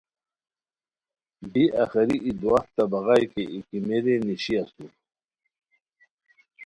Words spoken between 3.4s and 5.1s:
ای کیمیری نیشی اسور